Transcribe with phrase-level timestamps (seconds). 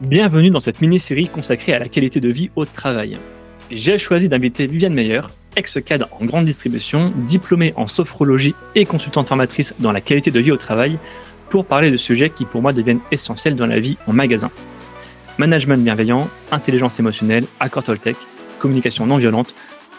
[0.00, 3.18] Bienvenue dans cette mini-série consacrée à la qualité de vie au travail.
[3.68, 5.22] J'ai choisi d'inviter Viviane Meyer,
[5.56, 10.52] ex-cadre en grande distribution, diplômée en sophrologie et consultante formatrice dans la qualité de vie
[10.52, 11.00] au travail,
[11.50, 14.52] pour parler de sujets qui pour moi deviennent essentiels dans la vie en magasin.
[15.36, 18.16] Management bienveillant, intelligence émotionnelle, accord Toltec,
[18.60, 19.52] communication non violente,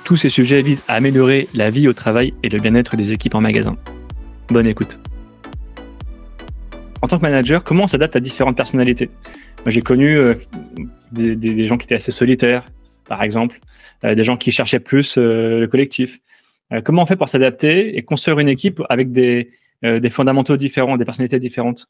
[0.05, 3.36] tous ces sujets visent à améliorer la vie au travail et le bien-être des équipes
[3.36, 3.75] en magasin.
[4.47, 4.97] Bonne écoute.
[7.01, 9.09] En tant que manager, comment on s'adapte à différentes personnalités
[9.63, 10.33] Moi, j'ai connu euh,
[11.11, 12.69] des, gens qui étaient assez solitaires,
[13.07, 13.59] par exemple,
[14.03, 16.19] euh, des gens qui cherchaient plus euh, le collectif.
[16.83, 19.49] comment on fait pour s'adapter et construire une équipe avec des,
[19.81, 21.87] des fondamentaux différents, des personnalités différentes?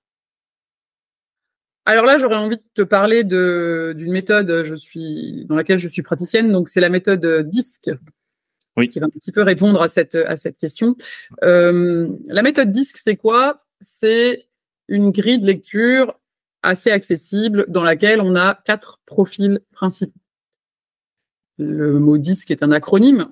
[1.86, 6.04] Alors là, j'aurais envie de te parler d'une méthode je suis, dans laquelle je suis
[6.04, 6.52] praticienne.
[6.52, 7.90] Donc, c'est la méthode DISC,
[8.78, 8.90] oui.
[8.90, 10.96] qui va un petit peu répondre à cette, à cette question.
[11.42, 13.66] la méthode DISC, c'est quoi?
[13.82, 14.49] C'est
[14.90, 16.20] une grille de lecture
[16.62, 20.20] assez accessible dans laquelle on a quatre profils principaux.
[21.58, 23.30] Le mot disque est un acronyme.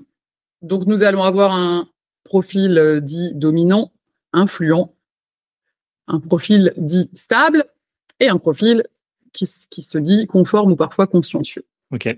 [0.62, 1.90] Donc nous allons avoir un
[2.24, 3.92] profil euh, dit dominant,
[4.34, 4.94] influent,
[6.08, 7.66] un profil dit stable
[8.20, 8.86] et un profil
[9.34, 11.64] qui, se dit conforme ou parfois consciencieux.
[11.92, 12.18] OK.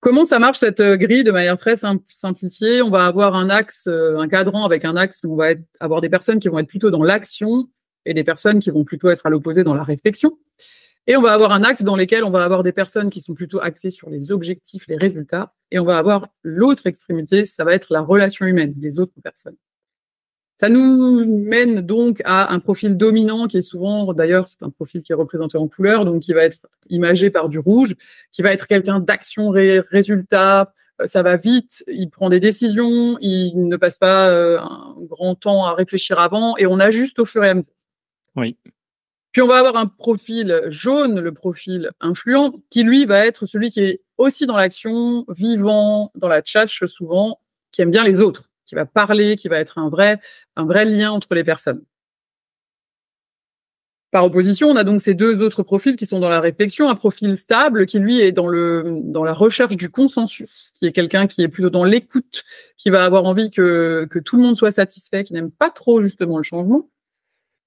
[0.00, 2.82] Comment ça marche cette euh, grille de manière très simplifiée?
[2.82, 6.00] On va avoir un axe, euh, un cadran avec un axe où on va avoir
[6.00, 7.68] des personnes qui vont être plutôt dans l'action
[8.06, 10.38] et des personnes qui vont plutôt être à l'opposé dans la réflexion.
[11.06, 13.34] Et on va avoir un axe dans lequel on va avoir des personnes qui sont
[13.34, 15.52] plutôt axées sur les objectifs, les résultats.
[15.72, 19.56] Et on va avoir l'autre extrémité, ça va être la relation humaine, les autres personnes.
[20.58, 25.02] Ça nous mène donc à un profil dominant qui est souvent, d'ailleurs, c'est un profil
[25.02, 26.58] qui est représenté en couleur, donc qui va être
[26.88, 27.96] imagé par du rouge,
[28.30, 33.66] qui va être quelqu'un d'action, résultat, euh, ça va vite, il prend des décisions, il
[33.66, 37.42] ne passe pas euh, un grand temps à réfléchir avant, et on ajuste au fur
[37.42, 37.66] et à mesure.
[38.36, 38.56] Oui.
[39.32, 43.70] Puis on va avoir un profil jaune, le profil influent, qui lui va être celui
[43.70, 47.40] qui est aussi dans l'action, vivant, dans la tchatche souvent,
[47.72, 50.20] qui aime bien les autres, qui va parler, qui va être un vrai,
[50.56, 51.82] un vrai lien entre les personnes.
[54.10, 56.94] Par opposition, on a donc ces deux autres profils qui sont dans la réflexion, un
[56.94, 61.26] profil stable qui lui est dans le dans la recherche du consensus, qui est quelqu'un
[61.26, 62.44] qui est plutôt dans l'écoute,
[62.76, 66.02] qui va avoir envie que que tout le monde soit satisfait, qui n'aime pas trop
[66.02, 66.90] justement le changement.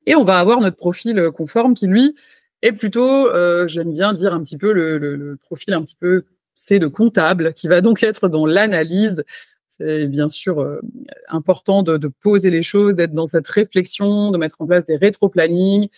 [0.05, 2.15] Et on va avoir notre profil euh, conforme qui, lui,
[2.61, 6.79] est plutôt, euh, j'aime bien dire un petit peu le, profil un petit peu, c'est
[6.79, 9.23] de comptable, qui va donc être dans l'analyse.
[9.67, 10.79] C'est bien sûr euh,
[11.27, 15.89] important de, poser les choses, d'être dans cette réflexion, de mettre en place des rétro-plannings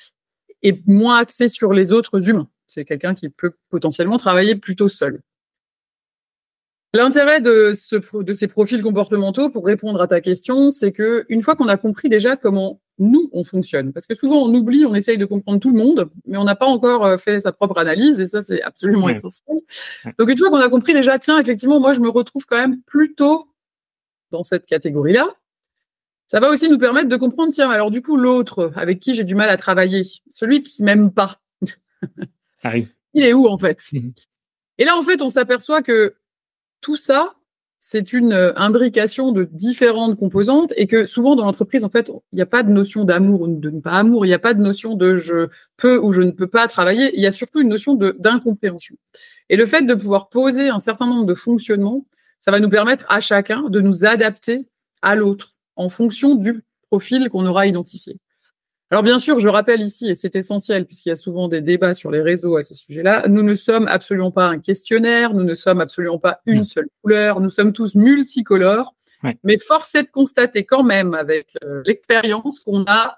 [0.63, 2.49] et moins axé sur les autres humains.
[2.65, 5.21] C'est quelqu'un qui peut potentiellement travailler plutôt seul.
[6.93, 7.73] L'intérêt de,
[8.23, 11.77] de ces profils comportementaux, pour répondre à ta question, c'est que une fois qu'on a
[11.77, 15.59] compris déjà comment nous on fonctionne, parce que souvent on oublie, on essaye de comprendre
[15.59, 18.41] tout le monde, mais on n'a pas encore euh, fait sa propre analyse, et ça
[18.41, 19.59] c'est absolument essentiel.
[20.17, 22.81] Donc une fois qu'on a compris déjà, tiens, effectivement, moi je me retrouve quand même
[22.83, 23.49] plutôt
[24.31, 25.27] dans cette catégorie-là.
[26.25, 29.23] Ça va aussi nous permettre de comprendre, tiens, alors du coup l'autre avec qui j'ai
[29.23, 31.39] du mal à travailler, celui qui m'aime pas,
[32.63, 33.79] ah il est où en fait?
[33.91, 34.13] Mhm.
[34.77, 36.15] Et là en fait on s'aperçoit que
[36.81, 37.33] tout ça,
[37.79, 42.35] c'est une euh, imbrication de différentes composantes et que souvent dans l'entreprise, en fait, il
[42.35, 44.61] n'y a pas de notion d'amour ou de pas amour, il n'y a pas de
[44.61, 47.69] notion de je peux ou je ne peux pas travailler, il y a surtout une
[47.69, 48.95] notion d'incompréhension.
[49.49, 52.05] Et le fait de pouvoir poser un certain nombre de fonctionnements,
[52.39, 54.67] ça va nous permettre à chacun de nous adapter
[55.01, 58.17] à l'autre en fonction du profil qu'on aura identifié.
[58.89, 61.93] Alors bien sûr, je rappelle ici, et c'est essentiel puisqu'il y a souvent des débats
[61.93, 65.53] sur les réseaux à ces sujets-là, nous ne sommes absolument pas un questionnaire, nous ne
[65.55, 68.95] sommes absolument pas une seule couleur, nous sommes tous multicolores,
[69.43, 73.17] mais force est de constater quand même avec euh, l'expérience qu'on a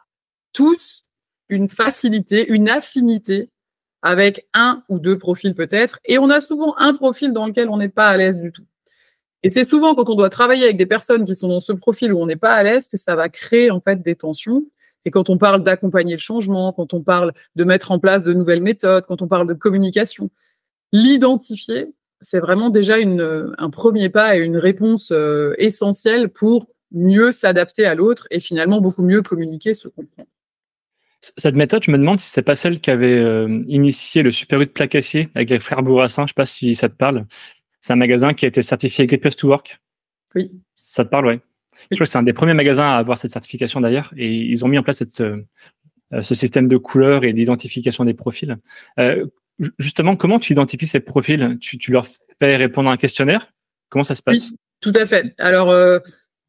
[0.53, 1.03] tous
[1.49, 3.51] une facilité, une affinité
[4.01, 7.77] avec un ou deux profils peut-être, et on a souvent un profil dans lequel on
[7.77, 8.65] n'est pas à l'aise du tout.
[9.43, 12.11] Et c'est souvent quand on doit travailler avec des personnes qui sont dans ce profil
[12.11, 14.63] où on n'est pas à l'aise que ça va créer en fait des tensions
[15.05, 18.33] et quand on parle d'accompagner le changement, quand on parle de mettre en place de
[18.33, 20.29] nouvelles méthodes, quand on parle de communication,
[20.91, 21.87] l'identifier,
[22.21, 27.85] c'est vraiment déjà une, un premier pas et une réponse euh, essentielle pour mieux s'adapter
[27.85, 30.29] à l'autre et finalement beaucoup mieux communiquer, se comprendre.
[31.21, 34.61] Cette méthode, je me demande si c'est pas celle qui avait euh, initié le Super
[34.61, 36.23] U de Placassier avec les frères Bourrassin.
[36.23, 37.25] Je sais pas si ça te parle.
[37.81, 39.79] C'est un magasin qui a été certifié Great Place to Work.
[40.35, 40.51] Oui.
[40.75, 41.41] Ça te parle, ouais.
[41.91, 44.65] Je crois que c'est un des premiers magasins à avoir cette certification d'ailleurs, et ils
[44.65, 45.21] ont mis en place cette,
[46.13, 48.57] euh, ce système de couleurs et d'identification des profils.
[48.99, 49.27] Euh,
[49.77, 51.57] justement, comment tu identifies ces profils?
[51.61, 52.07] Tu, tu, leur
[52.39, 53.53] fais répondre à un questionnaire?
[53.89, 54.49] Comment ça se passe?
[54.49, 55.35] Oui, Tout à fait.
[55.37, 55.99] Alors, euh,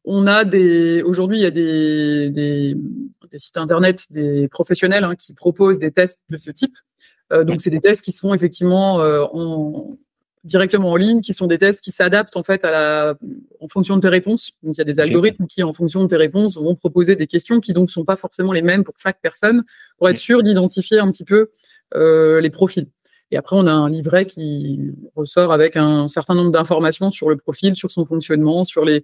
[0.03, 5.15] on a des aujourd'hui, il y a des, des, des, sites internet, des professionnels hein,
[5.15, 6.75] qui proposent des tests de ce type.
[7.43, 9.95] donc, c'est des tests qui sont effectivement en,
[10.43, 13.15] directement en ligne, qui sont des tests qui s'adaptent en fait à la,
[13.59, 14.53] en fonction de tes réponses.
[14.63, 17.27] Donc il y a des algorithmes qui, en fonction de tes réponses, vont proposer des
[17.27, 19.63] questions qui donc sont pas forcément les mêmes pour chaque personne,
[19.97, 21.51] pour être sûr d'identifier un petit peu
[21.95, 22.87] euh, les profils.
[23.31, 27.37] Et après, on a un livret qui ressort avec un certain nombre d'informations sur le
[27.37, 29.03] profil, sur son fonctionnement, sur les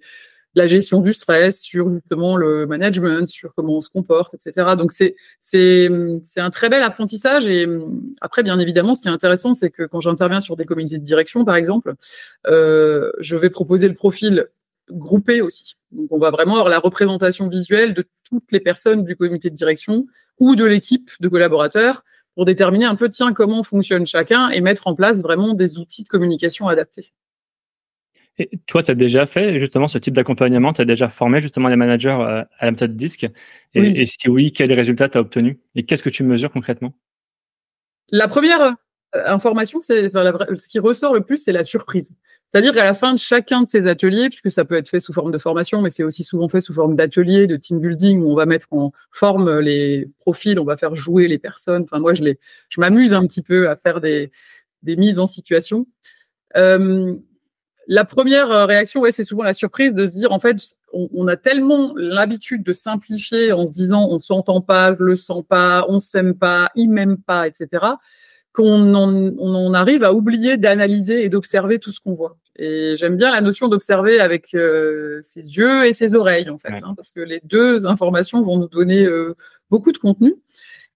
[0.58, 4.74] la gestion du stress, sur justement le management, sur comment on se comporte, etc.
[4.76, 5.88] Donc c'est c'est
[6.22, 7.46] c'est un très bel apprentissage.
[7.46, 7.66] Et
[8.20, 11.04] après, bien évidemment, ce qui est intéressant, c'est que quand j'interviens sur des comités de
[11.04, 11.94] direction, par exemple,
[12.46, 14.48] euh, je vais proposer le profil
[14.90, 15.76] groupé aussi.
[15.92, 19.54] Donc on va vraiment avoir la représentation visuelle de toutes les personnes du comité de
[19.54, 20.06] direction
[20.38, 24.86] ou de l'équipe de collaborateurs pour déterminer un peu tiens comment fonctionne chacun et mettre
[24.86, 27.12] en place vraiment des outils de communication adaptés.
[28.38, 30.72] Et toi, tu as déjà fait justement ce type d'accompagnement?
[30.72, 33.26] Tu as déjà formé justement les managers euh, à la méthode DISC?
[33.74, 35.56] Et, si oui, quels résultats tu as obtenus?
[35.74, 36.94] Et qu'est-ce que tu mesures concrètement?
[38.10, 38.72] La première euh,
[39.26, 42.12] information, c'est ce qui ressort le plus, c'est la surprise.
[42.52, 45.12] C'est-à-dire qu'à la fin de chacun de ces ateliers, puisque ça peut être fait sous
[45.12, 48.30] forme de formation, mais c'est aussi souvent fait sous forme d'ateliers, de team building, où
[48.30, 51.82] on va mettre en forme les profils, on va faire jouer les personnes.
[51.82, 52.38] Enfin, moi, je, les,
[52.68, 54.30] je m'amuse un petit peu à faire des,
[54.82, 55.86] des mises en situation.
[56.56, 57.14] Euh,
[57.88, 60.58] la première euh, réaction, ouais, c'est souvent la surprise de se dire, en fait,
[60.92, 65.42] on, a tellement l'habitude de simplifier en se disant, on s'entend pas, je le sens
[65.48, 67.86] pas, on s'aime pas, il m'aime pas, etc.,
[68.52, 72.36] qu'on en, arrive à oublier d'analyser et d'observer tout ce qu'on voit.
[72.56, 76.74] Et j'aime bien la notion d'observer avec euh, ses yeux et ses oreilles, en fait,
[76.82, 79.34] hein, parce que les deux informations vont nous donner euh,
[79.70, 80.34] beaucoup de contenu.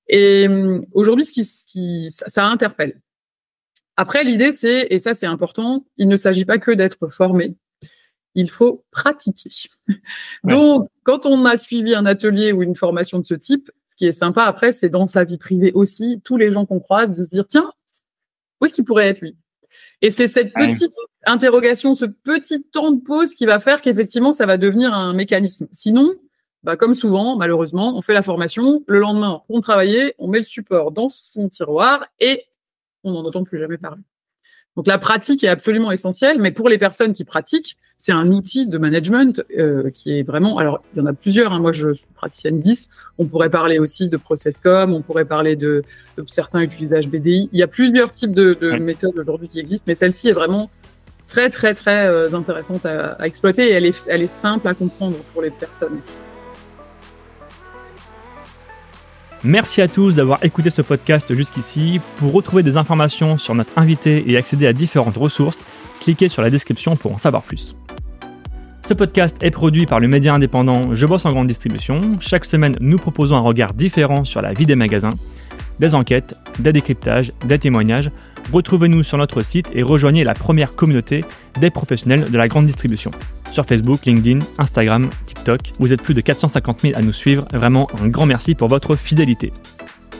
[0.08, 3.00] Et hum, aujourd'hui, ce qui, ce qui ça, ça interpelle.
[3.96, 7.56] Après, l'idée, c'est, et ça c'est important, il ne s'agit pas que d'être formé,
[8.34, 9.50] il faut pratiquer.
[10.44, 14.06] Donc, quand on a suivi un atelier ou une formation de ce type, ce qui
[14.06, 17.22] est sympa après, c'est dans sa vie privée aussi, tous les gens qu'on croise, de
[17.22, 17.70] se dire, tiens,
[18.60, 19.36] où est-ce qu'il pourrait être lui?
[20.00, 20.92] Et c'est cette petite
[21.26, 25.68] interrogation, ce petit temps de pause qui va faire qu'effectivement, ça va devenir un mécanisme.
[25.70, 26.14] Sinon,
[26.62, 30.44] bah, comme souvent, malheureusement, on fait la formation, le lendemain, on travaille, on met le
[30.44, 32.44] support dans son tiroir et
[33.04, 34.02] on n'en entend plus jamais parler.
[34.76, 38.66] Donc la pratique est absolument essentielle, mais pour les personnes qui pratiquent, c'est un outil
[38.66, 40.58] de management euh, qui est vraiment.
[40.58, 41.52] Alors il y en a plusieurs.
[41.52, 41.60] Hein.
[41.60, 42.88] Moi, je suis praticienne 10.
[43.18, 44.94] On pourrait parler aussi de ProcessCom.
[44.94, 45.82] On pourrait parler de,
[46.26, 47.50] certains utilisages BDI.
[47.52, 50.70] Il y a plusieurs types de, méthodes aujourd'hui qui existent, mais celle-ci est vraiment
[51.28, 54.74] très très très euh, intéressante à, à, exploiter et elle est, elle est simple à
[54.74, 56.12] comprendre pour les personnes aussi.
[59.44, 62.00] Merci à tous d'avoir écouté ce podcast jusqu'ici.
[62.18, 65.58] Pour retrouver des informations sur notre invité et accéder à différentes ressources,
[66.00, 67.74] cliquez sur la description pour en savoir plus.
[68.86, 72.00] Ce podcast est produit par le média indépendant Je bosse en grande distribution.
[72.20, 75.14] Chaque semaine, nous proposons un regard différent sur la vie des magasins,
[75.80, 78.12] des enquêtes, des décryptages, des témoignages.
[78.52, 81.24] Retrouvez-nous sur notre site et rejoignez la première communauté
[81.60, 83.10] des professionnels de la grande distribution
[83.52, 85.72] sur Facebook, LinkedIn, Instagram, TikTok.
[85.78, 87.46] Vous êtes plus de 450 000 à nous suivre.
[87.52, 89.52] Vraiment un grand merci pour votre fidélité.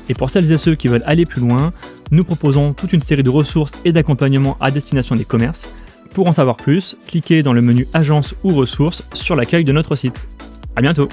[0.08, 1.73] Et pour celles et ceux qui veulent aller plus loin,
[2.11, 5.73] nous proposons toute une série de ressources et d'accompagnements à destination des commerces.
[6.14, 9.96] Pour en savoir plus, cliquez dans le menu Agence ou ressources sur l'accueil de notre
[9.96, 10.26] site.
[10.76, 11.08] À bientôt